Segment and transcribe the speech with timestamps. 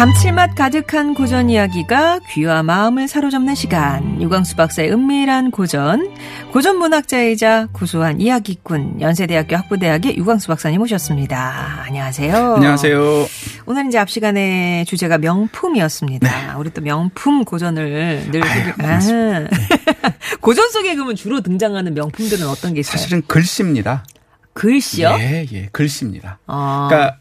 [0.00, 4.22] 감칠맛 가득한 고전 이야기가 귀와 마음을 사로잡는 시간.
[4.22, 6.14] 유광수 박사의 은밀한 고전.
[6.52, 9.02] 고전 문학자이자 구수한 이야기꾼.
[9.02, 11.84] 연세대학교 학부대학의 유광수 박사님 오셨습니다.
[11.86, 12.54] 안녕하세요.
[12.54, 13.26] 안녕하세요.
[13.66, 16.56] 오늘 이제 앞 시간에 주제가 명품이었습니다.
[16.56, 19.44] 우리 또 명품 고전을 늘 아유, 소개- 아.
[20.40, 22.96] 고전 속에 그러면 주로 등장하는 명품들은 어떤 게 있어요?
[22.96, 24.04] 사실은 글씨입니다.
[24.54, 25.10] 글씨요?
[25.18, 26.38] 예, 예, 글씨입니다.
[26.46, 26.86] 어.
[26.88, 27.18] 그러니까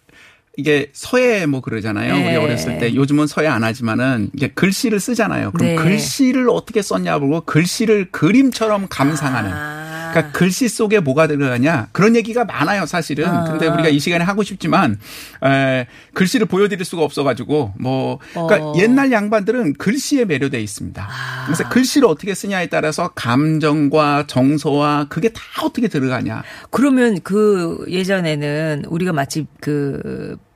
[0.59, 2.13] 이게 서예 뭐 그러잖아요.
[2.13, 2.27] 네.
[2.27, 5.51] 우리 어렸을 때 요즘은 서예 안 하지만은 이게 글씨를 쓰잖아요.
[5.51, 5.75] 그럼 네.
[5.75, 9.51] 글씨를 어떻게 썼냐 보고 글씨를 그림처럼 감상하는.
[9.53, 9.79] 아.
[10.09, 13.27] 그러니까 글씨 속에 뭐가 들어가냐 그런 얘기가 많아요 사실은.
[13.27, 13.43] 아.
[13.45, 14.99] 근데 우리가 이 시간에 하고 싶지만
[15.45, 18.73] 에, 글씨를 보여드릴 수가 없어가지고 뭐 그러니까 어.
[18.77, 21.07] 옛날 양반들은 글씨에 매료돼 있습니다.
[21.09, 21.45] 아.
[21.45, 26.43] 그래서 글씨를 어떻게 쓰냐에 따라서 감정과 정서와 그게 다 어떻게 들어가냐.
[26.69, 30.48] 그러면 그 예전에는 우리가 마치 그저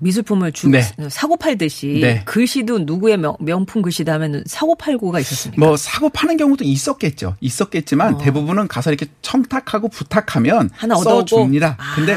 [0.00, 0.82] 미술품을 주 네.
[1.08, 2.22] 사고 팔듯이 네.
[2.24, 5.64] 글씨도 누구의 명, 명품 글씨다 하면 사고 팔고가 있었습니까?
[5.64, 7.36] 뭐 사고 파는 경우도 있었겠죠.
[7.40, 10.68] 있었겠지만 대부분은 가서 이렇게 청탁하고 부탁하면 어.
[10.72, 11.26] 하나 얻어오고?
[11.26, 11.76] 써줍니다.
[11.78, 11.94] 아.
[11.94, 12.16] 근데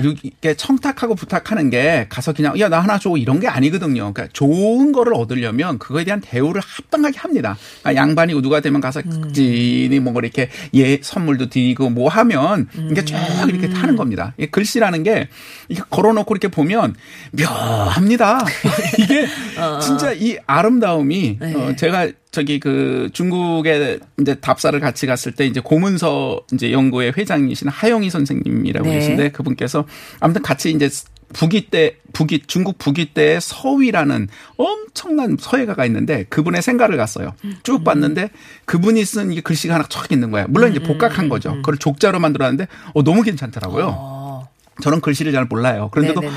[0.00, 4.14] 이렇게 청탁하고 부탁하는 게 가서 그냥 야 나 하나 줘 이런 게 아니거든요.
[4.14, 7.58] 그러니까 좋은 거를 얻으려면 그거에 대한 대우를 합당하게 합니다.
[7.82, 9.20] 그러니까 양반이 누가 되면 가서 음.
[9.20, 13.14] 극진히 뭐 이렇게 예 선물도 드리고 뭐 하면 이게 쭉
[13.46, 13.74] 이렇게 음.
[13.74, 14.32] 타는 겁니다.
[14.38, 15.28] 이 글씨라는 게
[15.68, 16.94] 이게 걸어놓고 이렇게 보면
[17.32, 18.46] 묘합니다.
[18.98, 19.26] 이게
[19.82, 21.54] 진짜 이 아름다움이 네.
[21.54, 27.68] 어, 제가 저기 그 중국에 이제 답사를 같이 갔을 때 이제 고문서 이제 연구회 회장이신
[27.68, 28.94] 하영희 선생님이라고 네.
[28.94, 29.84] 계신데 그분께서
[30.18, 30.88] 아무튼 같이 이제
[31.34, 37.34] 북이 때 북이 중국 북이 때의 서위라는 엄청난 서예가가 있는데 그분의 생가를 갔어요.
[37.62, 38.30] 쭉 봤는데
[38.64, 40.46] 그분이 쓴이 글씨가 하나 쫙 있는 거야.
[40.48, 41.54] 물론 이제 복각한 거죠.
[41.56, 43.94] 그걸 족자로 만들었는데 어 너무 괜찮더라고요.
[43.94, 44.48] 어.
[44.82, 45.90] 저는 글씨를 잘 몰라요.
[45.92, 46.30] 그런데도 네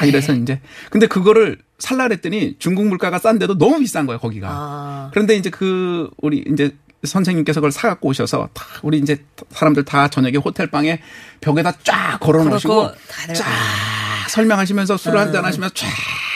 [0.00, 4.48] 좋다 이래서 이제 근데 그거를 살라 그랬더니 중국 물가가 싼데도 너무 비싼 거예요 거기가.
[4.50, 5.10] 아.
[5.12, 10.36] 그런데 이제 그 우리 이제 선생님께서 그걸 사갖고 오셔서 다 우리 이제 사람들 다 저녁에
[10.36, 11.00] 호텔 방에
[11.40, 12.90] 벽에다 쫙 걸어놓으시고
[13.34, 13.46] 쫙
[14.28, 15.88] 설명하시면서 술을 한잔 하시면서 쫙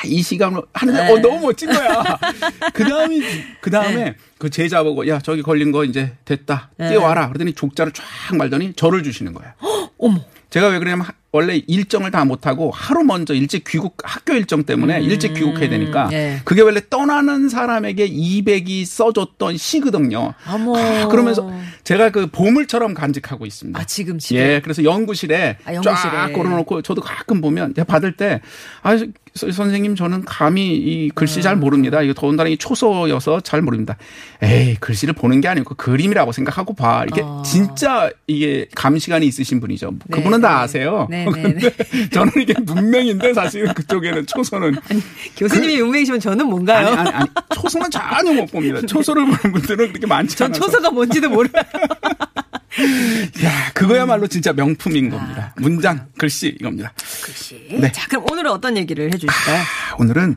[0.06, 1.12] 이 시간을 하는데 네.
[1.12, 2.18] 어 너무 멋진 거야.
[2.72, 3.20] 그 다음에
[3.60, 6.90] 그 다음에 그 제자 보고 야 저기 걸린 거 이제 됐다 네.
[6.90, 8.04] 뛰어와라 그러더니 족자를 쫙
[8.36, 9.52] 말더니 절을 주시는 거예요.
[9.98, 10.20] 어머.
[10.50, 15.00] 제가 왜 그러냐면 하- 원래 일정을 다 못하고 하루 먼저 일찍 귀국 학교 일정 때문에
[15.00, 16.40] 일찍 귀국해야 되니까 네.
[16.44, 20.34] 그게 원래 떠나는 사람에게 200이 써줬던 시거든요.
[20.46, 21.50] 아, 그러면서
[21.82, 23.80] 제가 그 보물처럼 간직하고 있습니다.
[23.80, 26.12] 아 지금 집에 예, 그래서 연구실에 아, 연구실에.
[26.12, 28.40] 쫙 걸어놓고 저도 가끔 보면 제가 받을 때
[28.82, 29.06] 아, 서-
[29.36, 31.42] 선생님 저는 감히 이 글씨 아.
[31.42, 32.00] 잘 모릅니다.
[32.02, 33.96] 이거 더군다나 이 초소여서 잘 모릅니다.
[34.40, 37.04] 에이 글씨를 보는 게 아니고 그림이라고 생각하고 봐.
[37.10, 37.42] 이게 어.
[37.44, 39.90] 진짜 이게 감시관이 있으신 분이죠.
[40.06, 40.54] 네, 그분은 다 네.
[40.54, 41.08] 아세요.
[41.10, 41.70] 네, 네, 근데
[42.12, 44.76] 저는 이게 문맹인데 사실은 그쪽에는 초소는
[45.36, 46.86] 교수님이 운명이시면 저는 뭔가요?
[46.86, 48.80] 아니 아니 아니 초소는 전혀 못 봅니다.
[48.86, 50.60] 초소를 보는 분들은 그렇게 많지 전 않아서.
[50.60, 51.50] 초서가 뭔지도 모르요
[53.44, 55.54] 야, 그거야말로 진짜 명품인 겁니다.
[55.56, 56.92] 문장, 글씨 이겁니다.
[57.22, 57.66] 글씨.
[57.70, 57.92] 네.
[57.92, 59.56] 자 그럼 오늘은 어떤 얘기를 해주실까요?
[59.60, 60.36] 아, 오늘은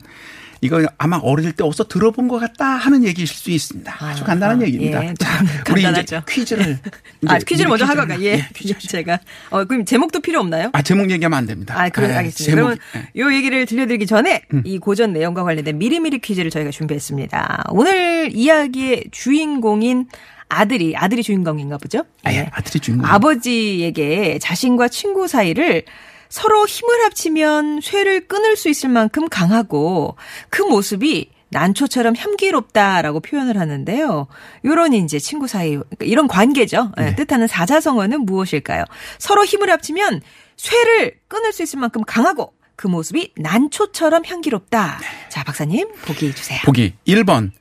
[0.62, 3.96] 이거 아마 어릴 때 어디서 들어본 것 같다 하는 얘기일 수 있습니다.
[4.00, 5.04] 아주 간단한 아, 얘기입니다.
[5.06, 6.24] 예, 자, 좀 우리 이제 간단하죠.
[6.28, 6.80] 퀴즈를
[7.28, 8.24] 아 이제 퀴즈를 먼저 하고 퀴즈를 가.
[8.24, 8.50] 예.
[8.56, 8.88] 퀴즈.
[8.88, 9.20] 제가
[9.52, 10.70] 어 그럼 제목도 필요 없나요?
[10.74, 11.76] 아 제목 얘기하면 안 됩니다.
[11.80, 12.52] 아, 그래, 아, 알겠습니다.
[12.52, 13.22] 제목이- 그러면 예.
[13.22, 17.66] 요 얘기를 들려드리기 전에 이 고전 내용과 관련된 미리미리 퀴즈를 저희가 준비했습니다.
[17.70, 20.08] 오늘 이야기의 주인공인
[20.50, 22.04] 아들이, 아들이 주인공인가 보죠?
[22.24, 22.38] 아, 예.
[22.38, 23.06] 예, 아들이 주인공.
[23.06, 25.84] 아버지에게 자신과 친구 사이를
[26.30, 30.18] 서로 힘을 합치면 쇠를 끊을 수 있을 만큼 강하고
[30.50, 34.28] 그 모습이 난초처럼 향기롭다라고 표현을 하는데요.
[34.66, 36.92] 요런 이제 친구 사이 그러니까 이런 관계죠.
[36.98, 37.16] 예, 네.
[37.16, 38.84] 뜻하는 사자성어는 무엇일까요?
[39.18, 40.22] 서로 힘을 합치면
[40.58, 45.00] 쇠를 끊을 수 있을 만큼 강하고 그 모습이 난초처럼 향기롭다.
[45.30, 46.60] 자, 박사님 보기 주세요.
[46.66, 47.52] 보기 1번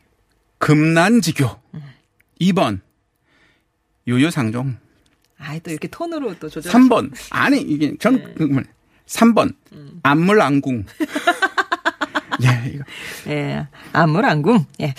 [0.59, 1.49] 금난지교
[2.41, 2.81] 2번
[4.07, 4.77] 유유상종
[5.39, 6.73] 아, 또 이렇게 톤으로 또 조절.
[6.73, 7.13] 3번.
[7.31, 8.49] 아니, 이게 전, 그,
[9.07, 9.55] 3번.
[10.03, 10.85] 안물안궁.
[12.43, 12.85] 예, 이거.
[13.29, 14.65] 예, 안물안궁.
[14.81, 14.95] 예.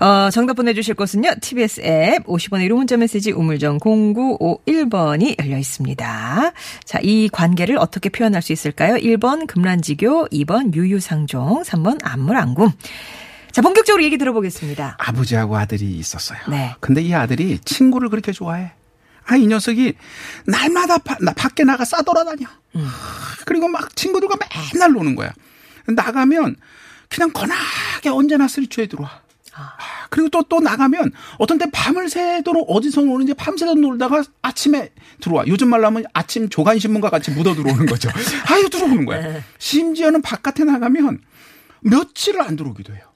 [0.00, 6.52] 어, 정답 보내주실 곳은요, TBS 앱 50원의 1호 문자 메시지 우물정 0951번이 열려 있습니다.
[6.84, 8.94] 자, 이 관계를 어떻게 표현할 수 있을까요?
[8.94, 12.70] 1번 금란지교, 2번 유유상종, 3번 안물안궁.
[13.58, 14.98] 자, 본격적으로 얘기 들어보겠습니다.
[15.00, 16.38] 아버지하고 아들이 있었어요.
[16.48, 16.76] 네.
[16.78, 18.70] 근데 이 아들이 친구를 그렇게 좋아해.
[19.24, 19.94] 아, 이 녀석이
[20.46, 22.46] 날마다 바, 나 밖에 나가 싸돌아다녀.
[23.46, 24.36] 그리고 막 친구들과
[24.72, 25.32] 맨날 노는 거야.
[25.88, 26.54] 나가면
[27.08, 29.22] 그냥 거나게 언제나 술취해 들어와.
[29.56, 29.76] 아,
[30.08, 34.90] 그리고 또, 또 나가면 어떤 때 밤을 새도록 어디서 노는지 밤새도록 놀다가 아침에
[35.20, 35.42] 들어와.
[35.48, 38.08] 요즘 말로 하면 아침 조간신문과 같이 묻어 들어오는 거죠.
[38.52, 39.42] 아유, 들어오는 거야.
[39.58, 41.22] 심지어는 바깥에 나가면
[41.80, 43.07] 며칠을 안 들어오기도 해요.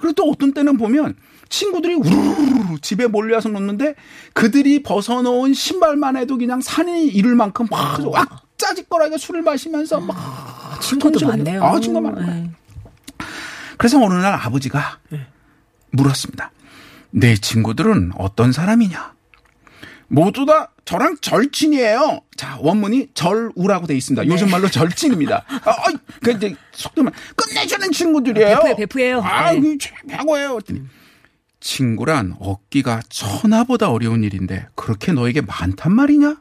[0.00, 1.16] 그리고 또 어떤 때는 보면
[1.48, 3.94] 친구들이 우르르르 집에 몰려와서 놓는데
[4.32, 11.28] 그들이 벗어놓은 신발만 해도 그냥 산이 이를 만큼 막 왁짜지껄하게 술을 마시면서 막 친구도 tonsil
[11.28, 11.64] 많네요.
[11.64, 12.42] 아, 친구가 많은 거예요.
[12.44, 12.50] 네.
[13.76, 14.98] 그래서 어느 날 아버지가
[15.90, 16.52] 물었습니다.
[17.10, 19.14] 내 친구들은 어떤 사람이냐?
[20.10, 22.20] 모두 다 저랑 절친이에요.
[22.36, 24.26] 자, 원문이 절우라고 돼 있습니다.
[24.26, 24.52] 요즘 네.
[24.52, 25.44] 말로 절친입니다.
[25.46, 28.56] 아, 어이, 그 이제 속도만 끝내주는 친구들이에요.
[28.56, 29.20] 베프예요, 베프예요.
[29.22, 29.60] 아, 네.
[29.60, 30.50] 그 최고예요.
[30.54, 30.82] 그랬더니
[31.60, 36.38] 친구란 얻기가 천하보다 어려운 일인데 그렇게 너에게 많단 말이냐?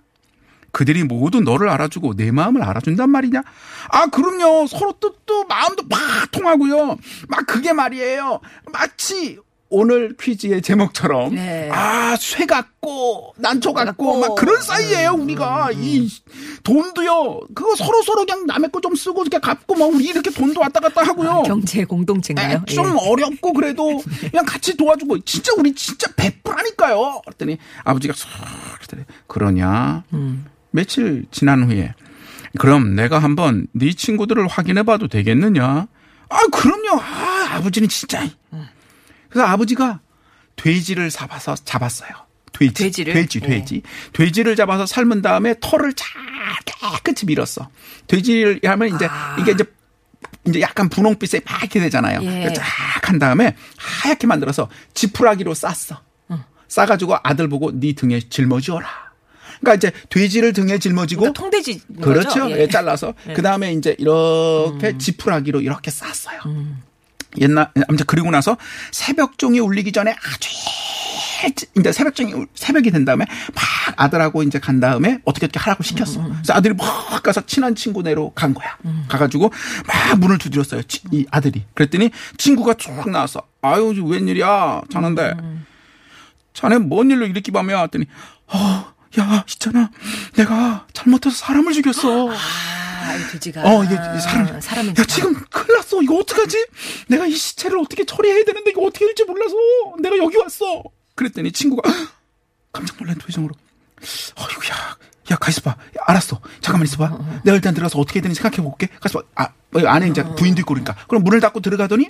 [0.71, 3.43] 그들이 모두 너를 알아주고 내 마음을 알아준단 말이냐?
[3.89, 4.65] 아, 그럼요.
[4.67, 5.99] 서로 뜻도 마음도 막
[6.31, 6.97] 통하고요.
[7.27, 8.39] 막 그게 말이에요.
[8.71, 9.37] 마치
[9.71, 11.69] 오늘 퀴즈의 제목처럼 네.
[11.71, 14.19] 아, 쇠 같고 난초 같고 같고.
[14.19, 15.69] 막 그런 사이예요, 우리가.
[15.73, 16.09] 이
[16.63, 17.41] 돈도요.
[17.53, 20.79] 그거 서로 서로 그냥 남의 거 좀 쓰고 이렇게 갚고 막 우리 이렇게 돈도 왔다
[20.79, 21.43] 갔다 하고요.
[21.45, 22.63] 경제 공동체인가요?
[22.67, 23.09] 에, 좀 예.
[23.09, 24.01] 어렵고 그래도
[24.31, 27.21] 그냥 같이 도와주고 진짜 우리 진짜 베프라니까요.
[27.25, 28.29] 그랬더니 아버지가 쏙
[28.77, 30.03] 그랬더니 그러냐?
[30.13, 30.45] 음.
[30.71, 31.93] 며칠 지난 후에
[32.57, 35.87] 그럼 내가 한번 네 친구들을 확인해 봐도 되겠느냐?
[36.29, 36.99] 아, 그럼요.
[37.01, 38.23] 아, 아버지는 진짜.
[39.29, 39.99] 그래서 아버지가
[40.55, 42.09] 돼지를 잡아서 잡았어요.
[42.51, 42.73] 돼지.
[42.73, 43.13] 돼지를?
[43.13, 43.47] 돼지, 예.
[43.47, 43.81] 돼지.
[44.13, 46.09] 돼지를 잡아서 삶은 다음에 털을 잘
[46.65, 47.69] 깨끗이 밀었어.
[48.07, 49.07] 돼지를 하면 이제
[49.39, 49.63] 이게 이제
[50.47, 52.21] 이제 약간 분홍빛에 막 이렇게 되잖아요.
[52.23, 52.51] 예.
[52.53, 56.01] 쫙한 다음에 하얗게 만들어서 지푸라기로 쌌어.
[56.67, 58.87] 싸가지고 아들 보고 네 등에 짊어지어라.
[59.59, 62.49] 그러니까 이제 돼지를 등에 짊어지고 그러니까 통돼지 그렇죠.
[62.51, 62.61] 예.
[62.61, 66.39] 예, 잘라서 그 다음에 이제 이렇게 지푸라기로 이렇게 쌌어요.
[67.37, 68.57] 옛날 아무튼 그리고 나서
[68.91, 70.49] 새벽종이 울리기 전에 아주
[71.77, 73.63] 이제 새벽종이 울- 새벽이 된 다음에 막
[73.95, 76.21] 아들하고 이제 간 다음에 어떻게 어떻게 하라고 시켰어.
[76.23, 78.77] 그래서 아들이 막 가서 친한 친구네로 간 거야.
[79.07, 79.51] 가가지고
[79.87, 80.83] 막 문을 두드렸어요.
[80.83, 81.63] 치- 이 아들이.
[81.75, 83.43] 그랬더니 친구가 쭉 나왔어.
[83.61, 85.33] 아유 웬일이야 자는데
[86.53, 88.05] 자네 뭔 일로 이렇게 밤에 왔더니
[88.47, 89.91] 어, 야 있잖아
[90.35, 92.29] 내가 잘못해서 사람을 죽였어.
[92.99, 93.61] 아, 이 돼지가.
[93.63, 94.59] 어, 이게 사람.
[94.61, 96.01] 사람인 야, 지금 큰일 났어.
[96.01, 96.65] 이거 어떡하지?
[97.07, 99.55] 내가 이 시체를 어떻게 처리해야 되는데 이거 어떻게 될지 몰라서
[100.01, 100.83] 내가 여기 왔어.
[101.15, 101.81] 그랬더니 친구가
[102.71, 103.53] 깜짝 놀란 표정으로
[104.35, 104.97] 어이구, 야,
[105.31, 105.71] 야, 가 있어봐.
[105.71, 105.75] 야,
[106.07, 106.39] 알았어.
[106.61, 107.41] 잠깐만 있어봐.
[107.43, 108.87] 내가 일단 들어가서 어떻게 되는지 생각해 볼게.
[108.99, 110.95] 가서 아, 어, 안에 이제 부인도 있고 그러니까.
[111.07, 112.09] 그럼 문을 닫고 들어가더니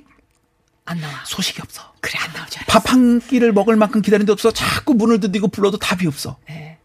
[0.85, 1.13] 안 나와.
[1.25, 1.93] 소식이 없어.
[2.01, 2.61] 그래, 안 나오죠.
[2.67, 4.51] 밥한 끼를 먹을 만큼 기다리는데 없어.
[4.51, 6.37] 자꾸 문을 두드리고 불러도 답이 없어.
[6.47, 6.78] 네.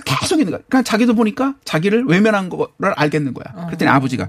[0.00, 0.60] 그러니까 계속 있는 거야.
[0.68, 3.66] 그러니까 자기도 보니까 자기를 외면한 거를 알겠는 거야.
[3.66, 4.28] 그랬더니 아버지가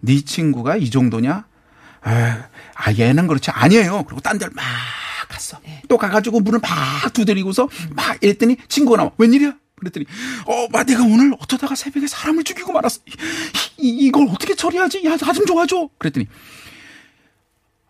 [0.00, 1.46] 네 친구가 이 정도냐?
[2.02, 4.04] 아 얘는 그렇지 아니에요.
[4.04, 4.64] 그리고 딴 데를 막
[5.28, 5.58] 갔어.
[5.88, 9.10] 또 가가지고 문을 막 두드리고서 막 이랬더니 친구가 나와.
[9.18, 9.54] 웬일이야?
[9.76, 10.06] 그랬더니
[10.46, 13.00] 어, 마 내가 오늘 어쩌다가 새벽에 사람을 죽이고 말았어.
[13.78, 15.04] 이, 이, 걸 어떻게 처리하지?
[15.04, 15.88] 야, 나 좀 도와줘.
[15.98, 16.26] 그랬더니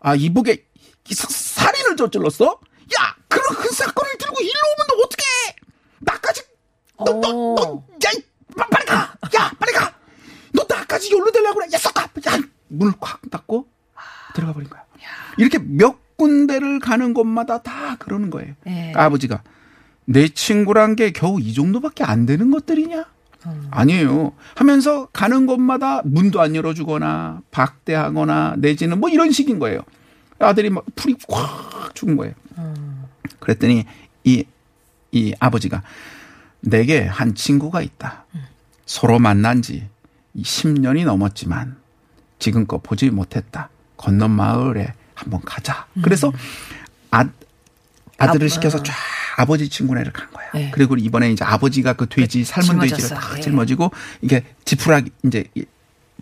[0.01, 0.65] 아 이북에
[1.11, 2.45] 살인을 저질렀어?
[2.47, 5.23] 야, 그런 큰 사건을 들고 일로 오면 너 어떻게?
[6.01, 6.43] 나까지
[6.99, 8.11] 너, 너, 너, 야,
[8.71, 8.95] 빨리 가!
[9.37, 9.93] 야, 빨리 가!
[10.53, 11.69] 너 나까지 열로 대려고 그래!
[11.73, 12.03] 야, 썩 가!
[12.03, 13.67] 야, 문을 콱 닫고
[14.35, 14.83] 들어가 버린 거야.
[15.39, 18.55] 이렇게 몇 군데를 가는 곳마다 다 그러는 거예요.
[18.67, 18.71] 예.
[18.71, 19.43] 그러니까 아버지가
[20.05, 23.05] 내 친구란 게 겨우 이 정도밖에 안 되는 것들이냐?
[23.71, 24.33] 아니에요.
[24.55, 29.81] 하면서 가는 곳마다 문도 안 열어주거나 박대하거나 내지는 뭐 이런 식인 거예요.
[30.39, 32.33] 아들이 막 풀이 콱 죽은 거예요.
[33.41, 33.85] 그랬더니
[34.25, 34.45] 이,
[35.13, 35.83] 이 아버지가
[36.65, 38.25] 내게 한 친구가 있다.
[38.87, 39.89] 서로 만난 지
[40.37, 41.77] 10년이 넘었지만
[42.39, 43.71] 지금껏 보지 못했다.
[43.97, 45.87] 건넌 마을에 한번 가자.
[46.03, 46.33] 그래서
[47.11, 47.25] 아,
[48.19, 48.95] 아들을 아, 시켜서 쫙
[49.37, 50.51] 아버지 친구네를 간 거야.
[50.55, 50.71] 네.
[50.73, 53.15] 그리고 이번에 이제 아버지가 그 돼지 삶은 돼지를 짊어졌어.
[53.15, 53.41] 딱 예.
[53.41, 53.91] 짊어지고
[54.23, 55.65] 이게 지푸라기 이제 이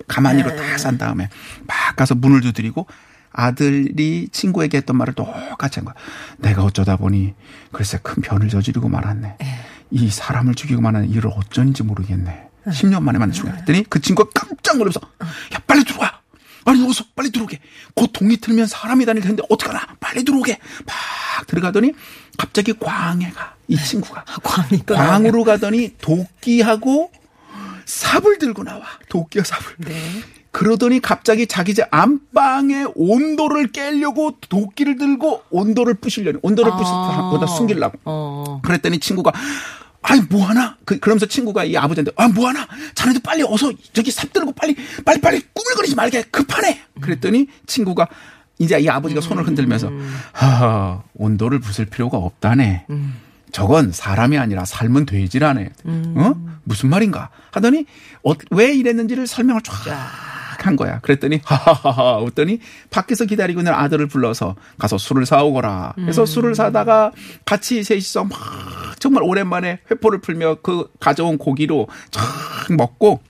[0.09, 0.57] 가마니로 네.
[0.57, 1.29] 딱산 다음에
[1.67, 2.87] 막 가서 문을 두드리고
[3.33, 5.95] 아들이 친구에게 했던 말을 똑같이 한 거야.
[6.39, 7.35] 내가 어쩌다 보니
[7.73, 9.37] 글쎄 큰 변을 저지르고 말았네.
[9.93, 12.49] 이 사람을 죽이고 만한 일을 어쩐지 모르겠네.
[12.67, 13.53] 10년 만에 만난 중이야.
[13.53, 15.01] 그랬더니 그 친구가 깜짝 놀라서
[15.55, 16.21] 야 빨리 들어와.
[16.65, 17.61] 아니 어서 빨리 들어오게.
[17.95, 19.81] 곧 동이 틀면 사람이 다닐 텐데 어떡하나.
[20.01, 20.59] 빨리 들어오게.
[20.87, 21.93] 막 들어가더니
[22.39, 27.11] 갑자기 광해가 이 친구가 광이 또 광으로 가더니 도끼하고
[27.85, 28.83] 삽을 들고 나와.
[29.09, 29.75] 도끼와 삽을.
[29.79, 30.01] 네.
[30.53, 36.77] 그러더니 갑자기 자기 집 안방의 온도를 깨려고 도끼를 들고 온도를 부시려니 온도를 아.
[36.77, 37.99] 부시다 숨기려고.
[38.05, 38.61] 어.
[38.63, 39.33] 그랬더니 친구가
[40.03, 40.77] 아이 뭐 하나?
[40.85, 42.67] 그, 그러면서 친구가 이 아버지한테 아 뭐 하나?
[42.95, 46.23] 자네도 빨리 어서 저기 삽 들고 빨리 빨리 빨리 꾸물거리지 말게.
[46.25, 46.81] 급하네.
[47.01, 48.09] 그랬더니 친구가
[48.59, 49.91] 이제 이 아버지가 손을 흔들면서
[50.33, 52.87] 하하 온도를 부술 필요가 없다네.
[53.53, 55.71] 저건 사람이 아니라 삶은 돼지라네.
[55.85, 56.35] 어?
[56.65, 57.29] 무슨 말인가?
[57.51, 57.85] 하더니
[58.25, 59.73] 어, 왜 이랬는지를 설명을 쫙
[60.66, 61.00] 한 거야.
[61.00, 65.95] 그랬더니 하하하하 웃더니 밖에서 기다리고 있는 아들을 불러서 가서 술을 사오거라.
[65.97, 67.12] 그래서 술을 사다가
[67.45, 68.38] 같이 셋이서 막
[68.99, 72.23] 정말 오랜만에 회포를 풀며 그 가져온 고기로 쫙
[72.76, 73.21] 먹고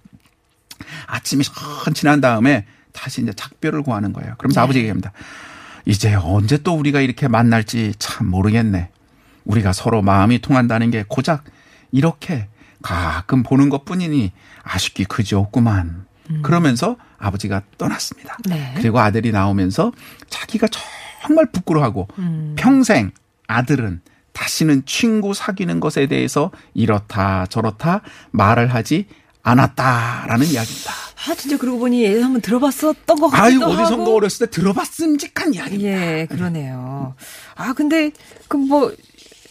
[1.07, 4.35] 아침이 션 지난 다음에 다시 이제 작별을 구하는 거예요.
[4.39, 5.13] 그러면서 아버지가 얘기합니다.
[5.85, 8.91] 이제 언제 또 우리가 이렇게 만날지 참 모르겠네.
[9.45, 11.45] 우리가 서로 마음이 통한다는 게 고작
[11.91, 12.49] 이렇게
[12.83, 16.07] 가끔 보는 것 뿐이니 아쉽기 그지 없구만.
[16.43, 18.37] 그러면서 아버지가 떠났습니다.
[18.47, 18.73] 네.
[18.77, 19.93] 그리고 아들이 나오면서
[20.29, 20.69] 자기가
[21.23, 22.09] 정말 부끄러워하고
[22.57, 23.11] 평생
[23.47, 24.01] 아들은
[24.33, 28.01] 다시는 친구 사귀는 것에 대해서 이렇다 저렇다
[28.31, 29.07] 말을 하지
[29.43, 30.93] 않았다라는 이야기입니다.
[31.29, 33.73] 아 진짜 그러고 보니 예전 한번 들어봤었던 것 같기도 아유 하고.
[33.73, 35.91] 어디선가 어렸을 때 들어봤음직한 이야기입니다.
[35.91, 37.15] 예, 그러네요.
[37.55, 38.11] 아, 근데,
[38.49, 38.93] 그 뭐,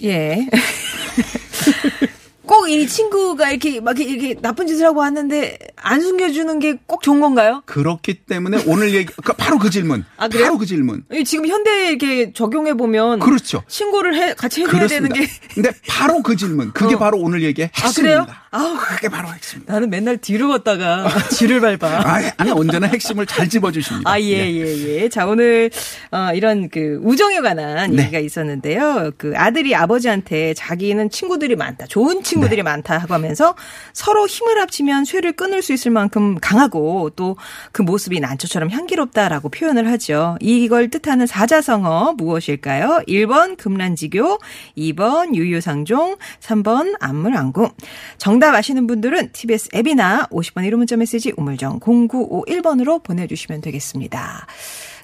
[0.04, 0.48] 예.
[2.51, 7.20] 꼭 이 친구가 이렇게 막 이렇게 나쁜 짓을 하고 왔는데 안 숨겨주는 게 꼭 좋은
[7.22, 7.63] 건가요?
[7.65, 10.03] 그렇기 때문에 오늘 얘기 그 바로 그 질문.
[10.17, 10.46] 아, 그래요?
[10.46, 11.03] 바로 그 질문.
[11.12, 13.63] 이 지금 현대에 이렇게 적용해 보면 그렇죠.
[13.67, 15.15] 신고를 해 같이 해줘야 되는 그렇습니다.
[15.15, 16.72] 게 근데 바로 그 질문.
[16.74, 16.98] 그게 어.
[17.00, 18.25] 바로 오늘 얘기의 아, 핵심입니다.
[18.25, 18.40] 그래요?
[18.51, 18.77] 아우.
[18.77, 19.74] 그게 바로 핵심입니다.
[19.74, 21.88] 나는 맨날 뒤로 걷다가 뒤를 밟아.
[21.88, 24.10] 아, 아니 언제나 핵심을 잘 집어주십니다.
[24.10, 25.10] 아, 예, 예, 예.
[25.10, 25.72] 자, 오늘,
[26.12, 28.03] 어, 이런 그 우정에 관한 네.
[28.03, 29.12] 얘기가 있었는데요.
[29.17, 31.86] 그 아들이 아버지한테 자기는 친구들이 많다.
[31.88, 32.63] 좋은 친구들이 네.
[32.63, 33.55] 많다 하고 하면서
[33.93, 37.31] 서로 힘을 합치면 쇠를 끊을 수 있을 만큼 강하고 또
[37.72, 40.38] 그 모습이 난초처럼 향기롭다라고 표현을 하죠.
[40.41, 43.03] 이걸 뜻하는 사자성어 무엇일까요?
[43.08, 44.39] 1번 금란지교,
[44.77, 47.70] 2번 유유상종, 3번 안물안궁.
[48.17, 54.48] 정답 아시는 분들은 TBS 앱이나 50번 1호 문자 메시지 우물정 0951번으로 보내주시면 되겠습니다.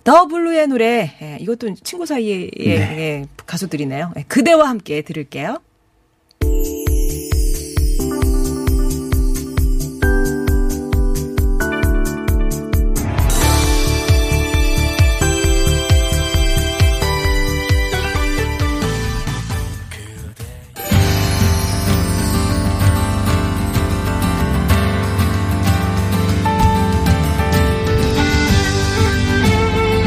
[0.04, 4.14] 더 블루의 노래 예, 이것도 친구 사이의 예, 가수들이네요.
[4.18, 5.60] 예, 그대와 함께 들을게요.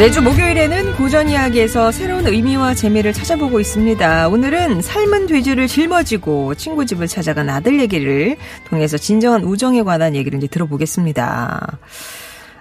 [0.00, 4.28] 매주 목요일에는 고전 이야기에서 새로운 의미와 재미를 찾아보고 있습니다.
[4.30, 10.46] 오늘은 삶은 돼지를 짊어지고 친구 집을 찾아간 아들 얘기를 통해서 진정한 우정에 관한 얘기를 이제
[10.46, 11.78] 들어보겠습니다.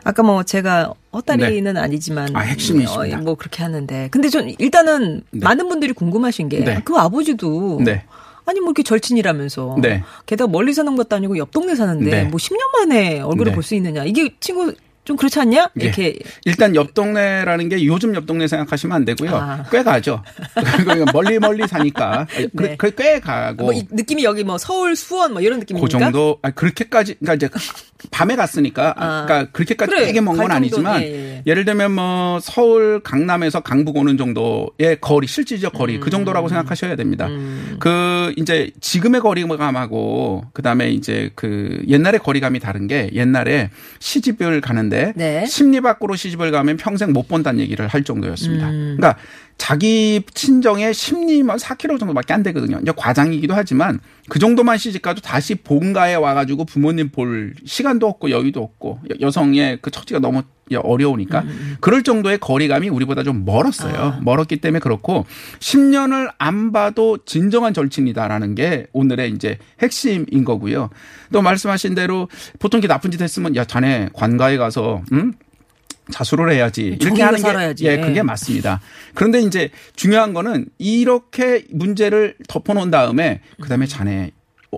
[0.03, 3.19] 아까 뭐 제가 헛다리는 아니지만 아, 핵심이십니다.
[3.19, 5.39] 어, 뭐 그렇게 하는데 근데 전 일단은 네.
[5.41, 6.81] 많은 분들이 궁금하신 게 네.
[6.84, 8.03] 그 아버지도 네.
[8.43, 10.03] 아니 뭐 이렇게 절친이라면서 네.
[10.25, 12.24] 게다가 멀리 사는 것도 아니고 옆 동네 사는데 네.
[12.25, 13.55] 뭐 10년 만에 얼굴을 네.
[13.55, 14.74] 볼수 있느냐 이게 친구
[15.09, 15.83] 좀 그렇지 않냐 예.
[15.85, 19.35] 이렇게 일단 옆 동네라는 게 요즘 옆 동네 생각하시면 안 되고요.
[19.35, 19.63] 아.
[19.71, 20.21] 꽤 가죠.
[21.11, 22.75] 멀리 멀리 사니까 네.
[22.77, 25.97] 그- 꽤 가고 뭐이 느낌이 여기 뭐 서울 수원 뭐 이런 느낌입니까?
[25.97, 27.49] 그 정도 아 그렇게까지 그러니까 이제
[28.11, 29.25] 밤에 갔으니까 아.
[29.25, 31.43] 그러니까 그렇게까지 그래, 되게 먼 건 아니지만 예, 예.
[31.47, 36.01] 예를 들면 뭐 서울 강남에서 강북 오는 정도의 거리 실질적 거리 음.
[36.01, 37.27] 그 정도라고 생각하셔야 됩니다.
[37.79, 45.46] 그 이제 지금의 거리감하고 그다음에 이제 그 옛날의 거리감이 다른 게 옛날에 시집을 가는데 네.
[45.46, 48.70] 심리 밖으로 시집을 가면 평생 못 본다는 얘기를 할 정도였습니다.
[48.70, 48.96] 음.
[48.98, 49.20] 그러니까
[49.58, 52.79] 자기 친정의 심리만 4km 정도밖에 안 되거든요.
[52.82, 58.62] 이제 과장이기도 하지만 그 정도만 시집 가도 다시 본가에 와가지고 부모님 볼 시간도 없고 여유도
[58.62, 61.43] 없고 여- 여성의 그 처지가 너무 어려우니까
[61.81, 64.19] 그럴 정도의 거리감이 우리보다 좀 멀었어요.
[64.24, 65.25] 멀었기 때문에 그렇고
[65.59, 70.89] 10년을 안 봐도 진정한 절친이다라는 게 오늘의 이제 핵심인 거고요.
[71.33, 75.33] 또 말씀하신 대로 보통 이렇게 나쁜 짓 했으면 야 자네 관가에 가서 응?
[76.11, 76.83] 자수를 해야지.
[76.83, 77.85] 이렇게 정의가 하는 게 살아야지.
[77.85, 78.81] 예, 그게 맞습니다.
[79.13, 84.31] 그런데 이제 중요한 거는 이렇게 문제를 덮어놓은 다음에 그다음에 자네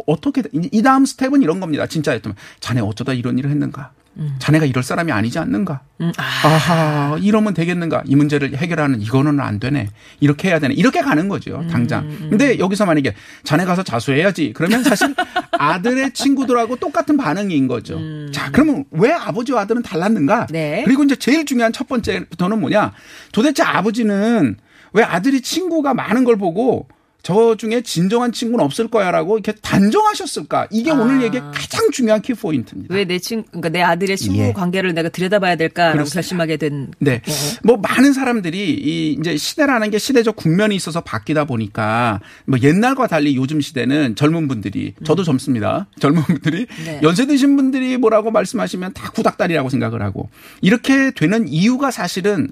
[0.08, 1.86] 어떻게 이- 이 다음 스텝은 이런 겁니다.
[1.88, 3.92] 진짜였다면 자네 어쩌다 이런 일을 했는가?
[4.40, 5.82] 자네가 이럴 사람이 아니지 않는가?
[6.02, 6.24] 음, 아.
[6.48, 8.04] 아하, 이러면 되겠는가?
[8.06, 9.88] 이 문제를 해결하는 이거는 안 되네.
[10.20, 10.74] 이렇게 해야 되네.
[10.74, 12.08] 이렇게 가는 거죠, 당장.
[12.30, 13.14] 근데 여기서 만약에
[13.44, 14.52] 자네 가서 자수해야지.
[14.54, 15.16] 그러면 사실
[15.58, 18.00] 아들의 친구들하고 똑같은 반응인 거죠.
[18.32, 20.48] 자, 그러면 왜 아버지와 아들은 달랐는가?
[20.50, 20.82] 네.
[20.86, 22.94] 그리고 이제 제일 중요한 첫 번째부터는 뭐냐?
[23.32, 24.58] 도대체 아버지는
[24.94, 26.88] 왜 아들이 친구가 많은 걸 보고
[27.24, 30.68] 저 중에 진정한 친구는 없을 거야라고 이렇게 단정하셨을까?
[30.72, 30.96] 이게 아.
[30.96, 32.94] 오늘 얘기의 가장 중요한 키 포인트입니다.
[32.94, 34.54] 왜 내 친, 그러니까 내 아들의 친구 예.
[34.54, 36.14] 관계를 내가 들여다봐야 될까라고 그렇습니다.
[36.16, 36.92] 결심하게 된.
[37.00, 37.22] 네.
[37.28, 37.32] 어.
[37.64, 43.36] 뭐 많은 사람들이 이 이제 시대라는 게 시대적 국면이 있어서 바뀌다 보니까 뭐 옛날과 달리
[43.36, 45.88] 요즘 시대는 젊은 분들이 저도 젊습니다.
[46.00, 46.84] 젊은 분들이 음.
[46.86, 47.00] 네.
[47.04, 50.30] 연세 드신 분들이 뭐라고 말씀하시면 다 구닥다리라고 생각을 하고
[50.62, 52.52] 이렇게 되는 이유가 사실은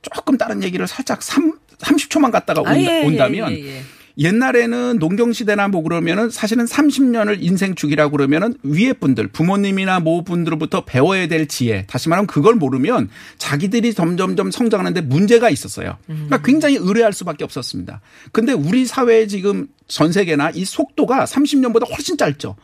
[0.00, 3.82] 조금 다른 얘기를 살짝 3 30초만 갔다가 온다, 아, 예, 예, 예, 예.
[4.18, 10.84] 옛날에는 농경 시대나 뭐 그러면은 사실은 30년을 인생 주기라고 그러면은 위에 분들 부모님이나 모 분들로부터
[10.84, 15.96] 배워야 될 지혜 다시 말하면 그걸 모르면 자기들이 점점점 성장하는데 문제가 있었어요.
[16.06, 18.00] 그러니까 굉장히 의뢰할 수밖에 없었습니다.
[18.32, 22.56] 근데 우리 사회에 지금 전 세계나 이 속도가 30년보다 훨씬 짧죠.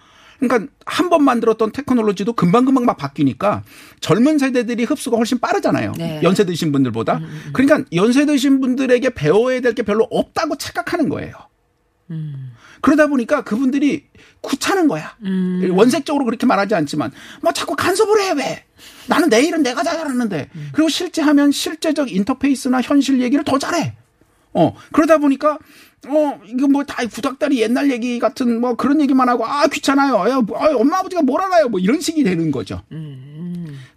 [0.48, 3.62] 그러니까 한 번 만들었던 테크놀로지도 금방금방 막 바뀌니까
[4.00, 5.92] 젊은 세대들이 흡수가 훨씬 빠르잖아요.
[5.98, 6.20] 네.
[6.22, 7.20] 연세 드신 분들보다.
[7.52, 11.32] 그러니까 연세 드신 분들에게 배워야 될 게 별로 없다고 착각하는 거예요.
[12.80, 14.04] 그러다 보니까 그분들이
[14.48, 15.16] 귀찮은 거야.
[15.72, 17.10] 원색적으로 그렇게 말하지 않지만
[17.42, 18.64] 뭐 자꾸 간섭을 해 왜?
[19.06, 20.50] 나는 내 일은 내가 잘하는데.
[20.72, 23.96] 그리고 실제 하면 실제적 인터페이스나 현실 얘기를 더 잘해.
[24.54, 25.58] 어 그러다 보니까
[26.06, 30.28] 어 이거 뭐 다 구닥다리 옛날 얘기 같은 뭐 그런 얘기만 하고 아 귀찮아요.
[30.30, 31.68] 야, 뭐, 아, 엄마 아버지가 뭘 알아요?
[31.68, 32.82] 뭐 이런 식이 되는 거죠.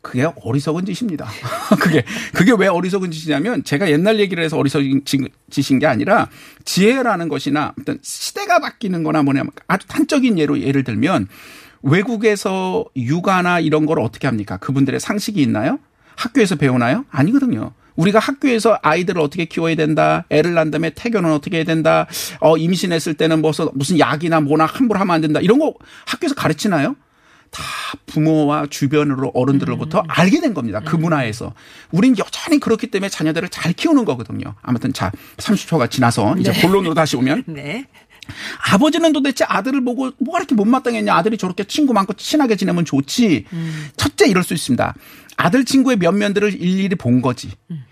[0.02, 1.28] 그게 어리석은 짓입니다.
[1.82, 6.30] 그게 그게 왜 어리석은 짓이냐면 제가 옛날 얘기를 해서 어리석은 짓- 짓인 게 아니라
[6.64, 11.28] 지혜라는 것이나 어떤 시대가 바뀌는 거나 뭐냐면 아주 단적인 예로 예를 들면
[11.84, 14.58] 외국에서 육아나 이런 걸 어떻게 합니까?
[14.58, 15.80] 그분들의 상식이 있나요?
[16.16, 17.06] 학교에서 배우나요?
[17.12, 17.74] 아니거든요.
[17.98, 22.08] 우리가 학교에서 아이들을 어떻게 키워야 된다, 애를 낳은 다음에 태교는 어떻게 해야 된다,
[22.40, 25.74] 어, 임신했을 때는 무슨, 무슨 약이나 뭐나 함부로 하면 안 된다, 이런 거
[26.06, 26.96] 학교에서 가르치나요?
[27.50, 27.64] 다
[28.08, 30.82] 부모와 주변으로 어른들로부터 알게 된 겁니다.
[30.82, 31.54] 그 문화에서.
[31.92, 34.56] 우린 여전히 그렇기 때문에 자녀들을 잘 키우는 거거든요.
[34.62, 37.86] 아무튼 자, 30초가 지나서 이제 본론으로 다시 오면 네.
[38.72, 41.14] 아버지는 도대체 아들을 보고 뭐가 이렇게 못마땅했냐.
[41.14, 43.46] 아들이 저렇게 친구 많고 친하게 지내면 좋지.
[43.96, 44.94] 첫째 이럴 수 있습니다.
[45.38, 47.50] 아들 친구의 면면들을 일일이 본 거지.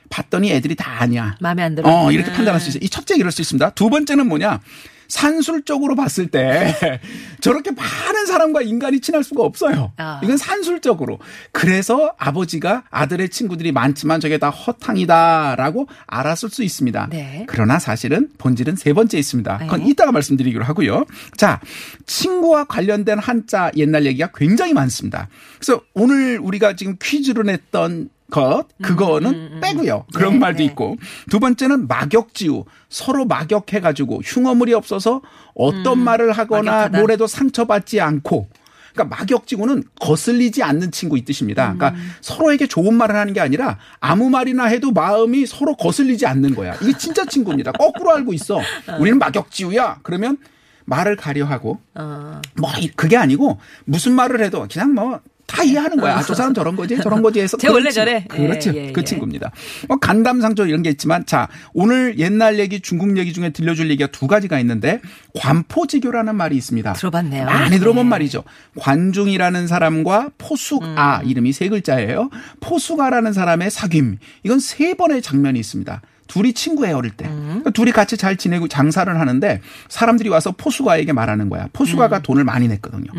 [0.09, 1.37] 봤더니 애들이 다 아니야.
[1.39, 1.89] 마음에 안 들어.
[1.89, 2.35] 어, 이렇게 네.
[2.35, 2.79] 판단할 수 있어요.
[2.83, 3.71] 이 첫째 이럴 수 있습니다.
[3.71, 4.59] 두 번째는 뭐냐?
[5.07, 6.73] 산술적으로 봤을 때
[7.41, 9.93] 저렇게 많은 사람과 인간이 친할 수가 없어요.
[9.97, 10.19] 아.
[10.23, 11.19] 이건 산술적으로.
[11.51, 17.07] 그래서 아버지가 아들의 친구들이 많지만 저게 다 허탕이다라고 알았을 수 있습니다.
[17.11, 17.45] 네.
[17.47, 19.57] 그러나 사실은 본질은 세 번째 있습니다.
[19.59, 19.89] 그건 네.
[19.89, 21.05] 이따가 말씀드리기로 하고요.
[21.37, 21.59] 자,
[22.05, 25.27] 친구와 관련된 한자 옛날 얘기가 굉장히 많습니다.
[25.59, 30.05] 그래서 오늘 우리가 지금 퀴즈로 냈던 것 그거는 빼고요.
[30.13, 30.65] 그런 네, 말도 네.
[30.65, 30.97] 있고
[31.29, 35.21] 두 번째는 막역지우 서로 막역해가지고 흉어물이 없어서
[35.53, 36.97] 어떤 말을 하거나 막역하다.
[36.99, 38.49] 뭐래도 상처받지 않고
[38.93, 41.73] 그러니까 막역지구는 거슬리지 않는 친구 이 뜻입니다.
[41.73, 46.75] 그러니까 서로에게 좋은 말을 하는 게 아니라 아무 말이나 해도 마음이 서로 거슬리지 않는 거야.
[46.81, 47.73] 이게 진짜 친구입니다.
[47.73, 48.59] 거꾸로 알고 있어.
[48.99, 49.99] 우리는 막역지우야.
[50.01, 50.37] 그러면
[50.85, 52.41] 말을 가려하고 어.
[52.57, 56.17] 뭐 이- 그게 아니고 무슨 말을 해도 그냥 뭐 다 이해하는 거야.
[56.17, 57.57] 아, 저 사람 저런 거지, 저런 거지 해서.
[57.59, 57.91] 쟤 그런 원래.
[57.91, 58.25] 저래.
[58.27, 58.73] 그렇죠.
[58.73, 59.05] 예, 예, 그 예.
[59.05, 59.51] 친구입니다.
[59.87, 64.27] 뭐 간담상조 이런 게 있지만 자 오늘 옛날 얘기, 중국 얘기 중에 들려줄 얘기가 두
[64.27, 64.99] 가지가 있는데
[65.35, 66.93] 관포지교라는 말이 있습니다.
[66.93, 67.45] 들어봤네요.
[67.45, 68.09] 많이 들어본 네.
[68.09, 68.43] 말이죠.
[68.77, 71.27] 관중이라는 사람과 포수아 음.
[71.27, 72.29] 이름이 세 글자예요.
[72.59, 76.01] 포수가라는 사람의 사귐 이건 세 번의 장면이 있습니다.
[76.27, 77.25] 둘이 친구예요 어릴 때.
[77.27, 77.45] 음.
[77.45, 81.63] 그러니까 둘이 같이 잘 지내고 장사를 하는데 사람들이 와서 포수가에게 말하는 거야.
[81.63, 81.69] 음.
[81.73, 83.11] 포수가가 돈을 많이 냈거든요.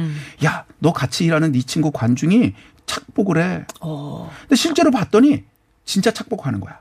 [0.45, 2.55] 야, 너 같이 일하는 네 친구 관중이
[2.87, 3.65] 착복을 해.
[3.81, 4.31] 어.
[4.43, 5.45] 근데 실제로 봤더니
[5.85, 6.81] 진짜 착복하는 거야.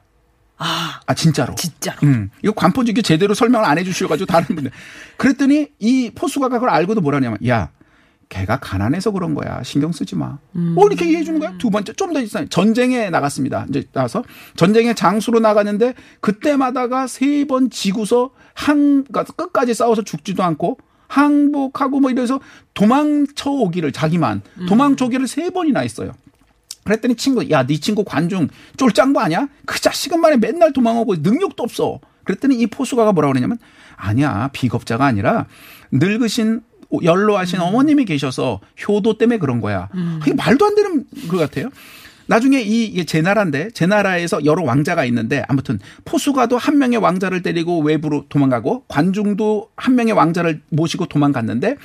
[0.57, 1.53] 아, 아 진짜로.
[1.55, 1.97] 진짜로.
[2.03, 4.71] 음, 이거 관포지기 제대로 설명을 안 해주셔가지고 다른 분들.
[5.17, 7.69] 그랬더니 이 포수가가 그걸 알고도 뭐라냐면, 야,
[8.29, 9.61] 걔가 가난해서 그런 거야.
[9.63, 10.37] 신경 쓰지 마.
[10.77, 11.53] 어, 이렇게 얘기해 주는 거야.
[11.57, 12.47] 두 번째, 좀더 있어요.
[12.47, 13.65] 전쟁에 나갔습니다.
[13.69, 14.23] 이제 나서
[14.55, 22.09] 전쟁에 장수로 나갔는데 그때마다가 세 번 지고서 한, 그러니까 끝까지 싸워서 죽지도 않고 항복하고 뭐
[22.09, 22.39] 이래서
[22.73, 26.11] 도망쳐 오기를 자기만 도망쳐 오기를 세 번이나 했어요.
[26.83, 29.47] 그랬더니 친구, 야, 네 친구 관중 쫄짱 거 아니야?
[29.65, 31.99] 그 자식은 말에 맨날 도망오고 능력도 없어.
[32.23, 33.57] 그랬더니 이 포수가가 뭐라고 그러냐면,
[33.95, 35.45] 아니야, 비겁자가 아니라
[35.91, 36.61] 늙으신
[37.03, 39.89] 연로하신 어머님이 계셔서 효도 때문에 그런 거야.
[40.25, 41.69] 이게 말도 안 되는 것 같아요.
[42.27, 47.43] 나중에 이, 이게 제 나라인데, 제 나라에서 여러 왕자가 있는데, 아무튼, 포수가도 한 명의 왕자를
[47.43, 51.75] 데리고 외부로 도망가고, 관중도 한 명의 왕자를 모시고 도망갔는데,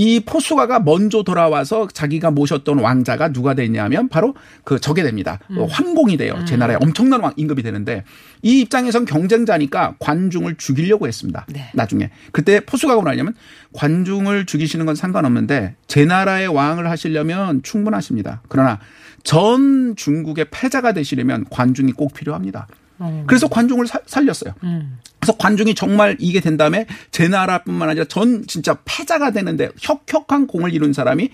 [0.00, 4.34] 이 포수가가 먼저 돌아와서 자기가 모셨던 왕자가 누가 됐냐면 바로
[4.64, 5.38] 그 저게 됩니다.
[5.58, 6.42] 어, 황공이 돼요.
[6.46, 8.04] 제 나라에 엄청난 왕 임금이 되는데
[8.40, 11.44] 이 입장에선 경쟁자니까 관중을 죽이려고 했습니다.
[11.50, 11.70] 네.
[11.74, 13.34] 나중에 그때 포수가가 뭐냐면
[13.74, 18.40] 관중을 죽이시는 건 상관없는데 제 나라의 왕을 하시려면 충분하십니다.
[18.48, 18.78] 그러나
[19.22, 22.68] 전 중국의 패자가 되시려면 관중이 꼭 필요합니다.
[23.26, 24.54] 그래서 관중을 사- 살렸어요.
[25.18, 30.72] 그래서 관중이 정말 이게 된 다음에 제 나라뿐만 아니라 전 진짜 패자가 되는데 혁혁한 공을
[30.74, 31.30] 이룬 사람이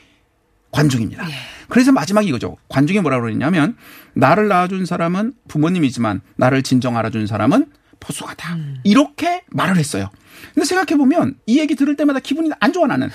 [0.72, 1.24] 관중입니다.
[1.68, 2.57] 그래서 마지막에 이거죠.
[2.68, 3.76] 관중이 뭐라 그러냐면
[4.14, 7.66] 나를 낳아준 사람은 부모님이지만 나를 진정 알아준 사람은
[8.00, 8.57] 포수가다.
[8.85, 10.11] 이렇게 말을 했어요.
[10.55, 13.09] 근데 생각해 보면 이 얘기 들을 때마다 기분이 안 좋아 나는.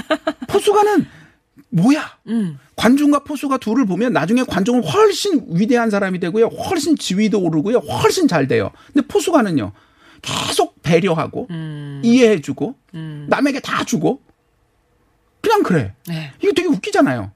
[0.48, 1.06] 포수가는
[1.70, 2.18] 뭐야?
[2.76, 6.46] 관중과 포수가 둘을 보면 나중에 관중은 훨씬 위대한 사람이 되고요.
[6.46, 7.78] 훨씬 지위도 오르고요.
[7.78, 8.70] 훨씬 잘 돼요.
[8.92, 9.72] 근데 포수가는요.
[10.22, 11.48] 계속 배려하고
[12.02, 12.74] 이해해주고
[13.28, 14.20] 남에게 다 주고
[15.40, 15.94] 그냥 그래.
[16.06, 16.32] 네.
[16.42, 17.30] 이거 되게 웃기잖아요.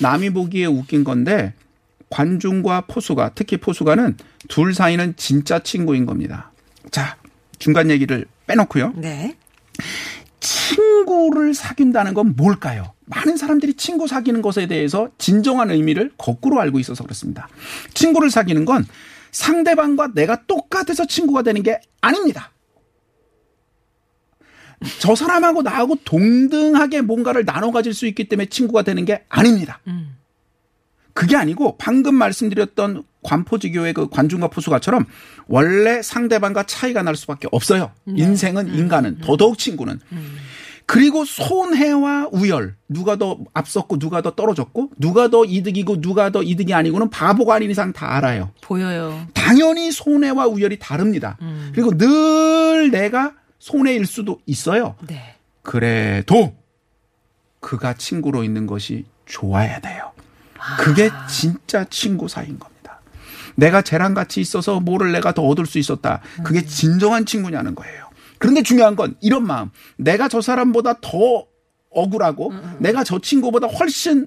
[0.00, 1.52] 남이 보기에 웃긴 건데
[2.10, 4.16] 관중과 포수가 특히 포수가는
[4.48, 6.52] 둘 사이는 진짜 친구인 겁니다.
[6.90, 7.16] 자
[7.58, 8.92] 중간 얘기를 빼놓고요.
[8.96, 9.36] 네.
[10.46, 12.92] 친구를 사귄다는 건 뭘까요?
[13.06, 17.48] 많은 사람들이 친구 사귀는 것에 대해서 진정한 의미를 거꾸로 알고 있어서 그렇습니다.
[17.94, 18.86] 친구를 사귀는 건
[19.32, 22.52] 상대방과 내가 똑같아서 친구가 되는 게 아닙니다.
[25.00, 29.80] 저 사람하고 나하고 동등하게 뭔가를 나눠 가질 수 있기 때문에 친구가 되는 게 아닙니다.
[31.12, 35.04] 그게 아니고 방금 말씀드렸던 관포지교의 그 관중과 포수가처럼
[35.48, 37.92] 원래 상대방과 차이가 날 수밖에 없어요.
[38.06, 40.00] 인생은 인간은 더더욱 친구는.
[40.88, 46.72] 그리고 손해와 우열 누가 더 앞섰고 누가 더 떨어졌고 누가 더 이득이고 누가 더 이득이
[46.72, 48.52] 아니고는 바보가 아닌 이상 다 알아요.
[48.60, 49.26] 보여요.
[49.34, 51.38] 당연히 손해와 우열이 다릅니다.
[51.74, 54.94] 그리고 늘 내가 손해일 수도 있어요.
[55.08, 55.34] 네.
[55.62, 56.54] 그래도
[57.58, 60.12] 그가 친구로 있는 것이 좋아야 돼요.
[60.78, 62.75] 그게 진짜 친구 사이인 겁니다.
[63.56, 66.20] 내가 쟤랑 같이 있어서 뭐를 내가 더 얻을 수 있었다.
[66.44, 68.06] 그게 진정한 친구냐는 거예요.
[68.38, 69.70] 그런데 중요한 건 이런 마음.
[69.96, 71.46] 내가 저 사람보다 더
[71.90, 74.26] 억울하고 내가 저 친구보다 훨씬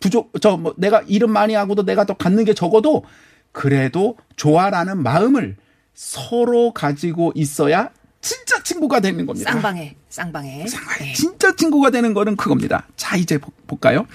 [0.00, 3.04] 부족, 저 뭐 내가 일은 많이 하고도 내가 더 갖는 게 적어도
[3.50, 5.56] 그래도 좋아라는 마음을
[5.94, 9.50] 서로 가지고 있어야 진짜 친구가 되는 겁니다.
[9.52, 10.64] 쌍방에, 쌍방에.
[11.06, 11.12] 네.
[11.14, 12.86] 진짜 친구가 되는 거는 그겁니다.
[12.96, 14.06] 자, 이제 보- 볼까요?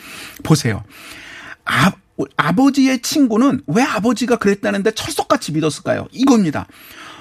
[0.43, 0.83] 보세요.
[1.65, 1.91] 아,
[2.37, 6.07] 아버지의 친구는 왜 아버지가 그랬다는데 철석같이 믿었을까요?
[6.11, 6.67] 이겁니다.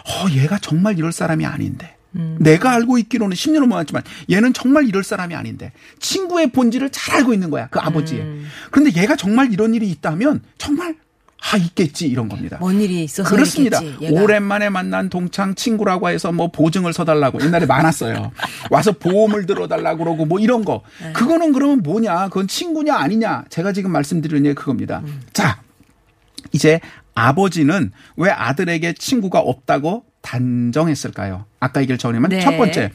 [0.05, 1.97] 어, 얘가 정말 이럴 사람이 아닌데.
[2.39, 7.49] 내가 알고 있기로는 10년을 모았지만 얘는 정말 이럴 사람이 아닌데 친구의 본질을 잘 알고 있는
[7.49, 10.97] 거야 그 아버지의 그런데 얘가 정말 이런 일이 있다면 정말
[11.51, 13.81] 아 있겠지 이런 겁니다 뭔 일이 있어서 그렇습니다.
[14.01, 18.31] 오랜만에 만난 동창 친구라고 해서 뭐 보증을 서달라고 옛날에 많았어요.
[18.71, 20.83] 와서 보험을 들어달라고 그러고 뭐 이런 거.
[21.03, 21.13] 네.
[21.13, 22.29] 그거는 그러면 뭐냐?
[22.29, 23.45] 그건 친구냐 아니냐?
[23.49, 25.03] 제가 지금 말씀드리는 게 그겁니다.
[25.05, 25.23] 음.
[25.33, 25.61] 자,
[26.53, 26.81] 이제
[27.15, 31.47] 아버지는 왜 아들에게 친구가 없다고 단정했을까요?
[31.61, 32.41] 아까 얘기를 전하면 네.
[32.41, 32.91] 첫 번째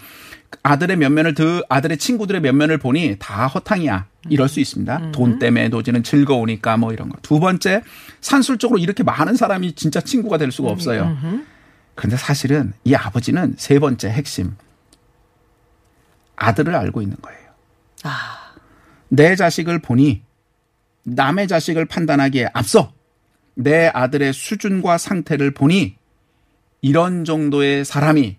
[0.64, 4.06] 아들의 면면을 드 아들의 친구들의 면면을 보니 다 허탕이야.
[4.30, 4.98] 이럴 수 있습니다.
[4.98, 5.12] 음.
[5.12, 7.18] 돈 때문에 노지는 즐거우니까 뭐 이런 거.
[7.22, 7.82] 두 번째
[8.22, 11.18] 산술적으로 이렇게 많은 사람이 진짜 친구가 될 음, 수가 없어요.
[11.96, 14.56] 그런데 사실은 이 아버지는 세 번째 핵심
[16.36, 17.40] 아들을 알고 있는 거예요.
[18.04, 18.54] 아,
[19.10, 20.22] 내 자식을 보니
[21.04, 22.94] 남의 자식을 판단하기에 앞서
[23.56, 25.96] 내 아들의 수준과 상태를 보니
[26.82, 28.38] 이런 정도의 사람이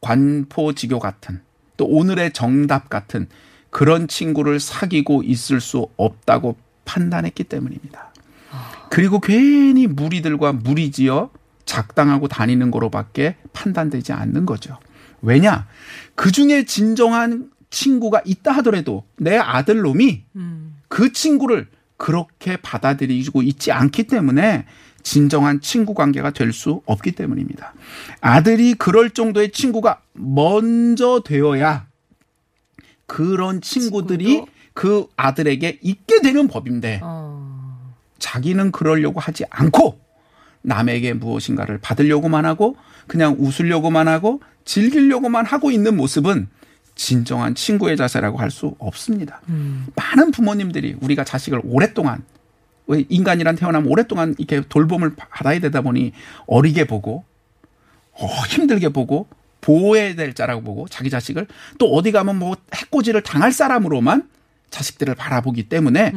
[0.00, 1.42] 관포지교 같은
[1.76, 3.28] 또 오늘의 정답 같은
[3.78, 8.12] 그런 친구를 사귀고 있을 수 없다고 판단했기 때문입니다.
[8.90, 11.30] 그리고 괜히 무리들과 무리지어
[11.64, 14.80] 작당하고 다니는 거로밖에 판단되지 않는 거죠.
[15.22, 15.68] 왜냐?
[16.16, 20.24] 그 중에 진정한 친구가 있다 하더라도 내 아들 놈이
[20.88, 24.66] 그 친구를 그렇게 받아들이고 있지 않기 때문에
[25.04, 27.74] 진정한 친구 관계가 될 수 없기 때문입니다.
[28.22, 31.86] 아들이 그럴 정도의 친구가 먼저 되어야
[33.08, 34.44] 그런 친구들이
[34.74, 37.92] 그 아들에게 있게 되는 법인데 어.
[38.20, 39.98] 자기는 그러려고 하지 않고
[40.62, 42.76] 남에게 무엇인가를 받으려고만 하고
[43.08, 46.48] 그냥 웃으려고만 하고 즐기려고만 하고 있는 모습은
[46.94, 49.40] 진정한 친구의 자세라고 할 수 없습니다.
[49.94, 52.22] 많은 부모님들이 우리가 자식을 오랫동안
[52.86, 56.12] 왜 인간이란 태어나면 오랫동안 이렇게 돌봄을 받아야 되다 보니
[56.46, 57.24] 어리게 보고
[58.12, 59.28] 어, 힘들게 보고
[59.68, 61.46] 보호해야 될 자라고 보고 자기 자식을
[61.78, 64.26] 또 어디 가면 뭐 해코지를 당할 사람으로만
[64.70, 66.12] 자식들을 바라보기 때문에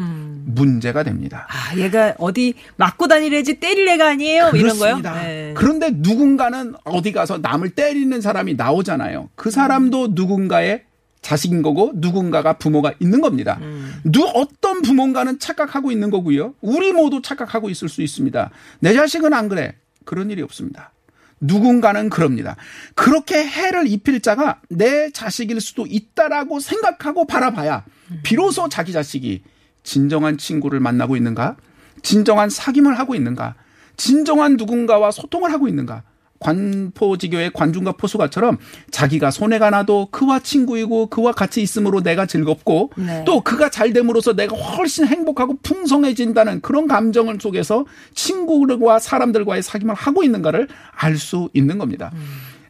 [0.46, 1.48] 문제가 됩니다.
[1.50, 4.52] 아, 얘가 어디 맞고 다니래지 때릴 애가 아니에요?
[4.54, 4.96] 이런 거요?
[4.96, 5.22] 그렇습니다.
[5.22, 5.54] 네.
[5.56, 9.30] 그런데 누군가는 어디 가서 남을 때리는 사람이 나오잖아요.
[9.36, 10.84] 그 사람도 누군가의
[11.22, 13.60] 자식인 거고 누군가가 부모가 있는 겁니다.
[13.62, 14.02] 음.
[14.06, 16.56] 누 어떤 부모인가는 착각하고 있는 거고요.
[16.62, 18.50] 우리 모두 착각하고 있을 수 있습니다.
[18.80, 19.76] 내 자식은 안 그래.
[20.04, 20.92] 그런 일이 없습니다.
[21.42, 22.56] 누군가는 그럽니다.
[22.96, 27.84] 그렇게 해를 입힐 자가 내 자식일 수도 있다라고 생각하고 바라봐야
[28.24, 29.44] 비로소 자기 자식이
[29.84, 31.58] 진정한 친구를 만나고 있는가?
[32.04, 33.56] 진정한 사귐을 하고 있는가?
[33.98, 36.04] 진정한 누군가와 소통을 하고 있는가?
[36.42, 38.58] 관포지교의 관중과 포수가처럼
[38.90, 43.24] 자기가 손해가 나도 그와 친구이고 그와 같이 있음으로 내가 즐겁고 네.
[43.26, 50.24] 또 그가 잘 됨으로써 내가 훨씬 행복하고 풍성해진다는 그런 감정을 속에서 친구들과 사람들과의 사귐을 하고
[50.24, 52.12] 있는가를 알 수 있는 겁니다.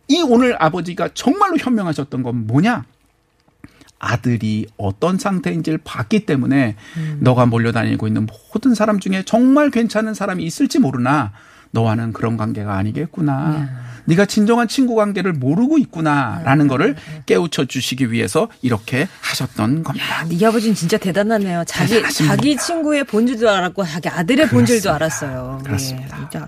[0.10, 2.84] 이 오늘 아버지가 정말로 현명하셨던 건 뭐냐?
[3.98, 6.76] 아들이 어떤 상태인지를 봤기 때문에
[7.20, 11.32] 너가 몰려다니고 있는 모든 사람 중에 정말 괜찮은 사람이 있을지 모르나
[11.72, 13.92] 너와는 그런 관계가 아니겠구나.
[14.06, 20.22] 네가 진정한 친구 관계를 모르고 있구나라는 거를 깨우쳐 주시기 위해서 이렇게 하셨던 겁니다.
[20.22, 21.64] 야, 네 아버지는 진짜 대단하네요.
[21.66, 22.02] 자기.
[22.12, 25.62] 자기 친구의 본질도 알았고 자기 아들의 본질도 알았어요.
[25.64, 26.30] 그렇습니다.
[26.36, 26.40] 예.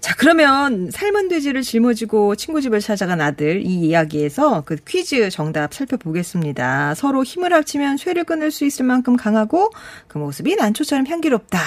[0.00, 6.94] 자 그러면 삶은 돼지를 짊어지고 친구 집을 찾아간 아들 이 이야기에서 그 퀴즈 정답 살펴보겠습니다.
[6.94, 9.70] 서로 힘을 합치면 쇠를 끊을 수 있을 만큼 강하고
[10.06, 11.58] 그 모습이 난초처럼 향기롭다.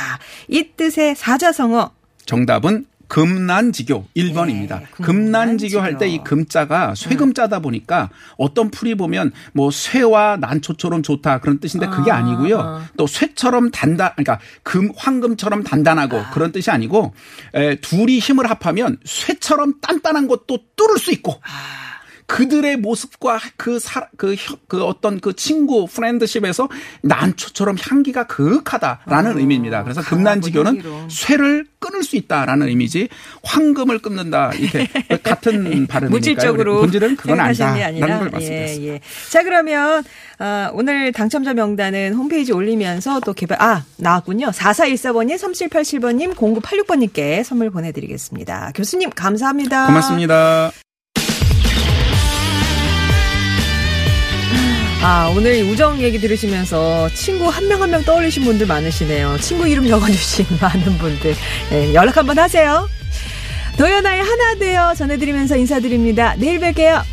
[0.48, 1.92] 이 뜻의 사자성어
[2.26, 4.80] 정답은 금난지교 1번입니다.
[4.80, 6.24] 네, 금난지교 할 때 이.
[6.24, 12.16] 금자가 쇠금자다 보니까 어떤 풀이 보면 뭐 쇠와 난초처럼 좋다 그런 뜻인데 그게 아.
[12.16, 12.84] 아니고요.
[12.96, 17.14] 또 쇠처럼 단단 그러니까 금 황금처럼 단단하고 그런 뜻이 아니고
[17.54, 21.91] 에, 둘이 힘을 합하면 쇠처럼 단단한 것도 뚫을 수 있고 아.
[22.32, 26.70] 그들의 모습과 그, 사, 그, 혀- 그 어떤 그 친구, 프렌드십에서
[27.02, 29.84] 난초처럼 향기가 그윽하다라는 의미입니다.
[29.84, 31.10] 그래서 강하고 금난지교는 향기로운.
[31.10, 33.10] 쇠를 끊을 수 있다라는 의미지
[33.44, 34.52] 황금을 끊는다.
[34.54, 34.88] 이렇게
[35.24, 38.82] 같은 발음이니까 물질적으로 본질은 그건 아니다라는 걸 말씀드렸습니다.
[38.82, 39.02] 예, 예.
[39.30, 40.02] 자 그러면
[40.40, 44.52] 어, 오늘 당첨자 명단은 홈페이지 올리면서 또 개발 아 나왔군요.
[44.52, 48.72] 4414번님, 3787번님, 0986번님께 선물 보내드리겠습니다.
[48.74, 49.88] 교수님 감사합니다.
[49.88, 50.72] 고맙습니다.
[55.04, 59.38] 아, 오늘 우정 얘기 들으시면서 친구 한 명 한명 한 명 떠올리신 분들 많으시네요.
[59.40, 61.36] 친구 이름 적어주신 많은 분들.
[61.70, 62.88] 네, 연락 한번 하세요.
[63.78, 66.36] 도연아의 하나 되어 전해드리면서 인사드립니다.
[66.38, 67.04] 내일 뵐게요.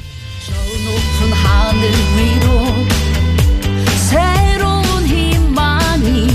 [4.09, 6.29] 새로운 희망이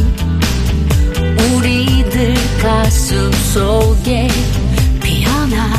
[1.56, 4.28] 우리들 가슴 속에
[5.02, 5.74] 피어나